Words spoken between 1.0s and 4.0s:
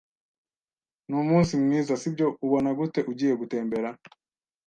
Numunsi mwiza, sibyo? Ubona gute ugiye gutembera?